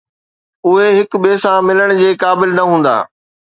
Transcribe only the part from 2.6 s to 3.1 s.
هوندا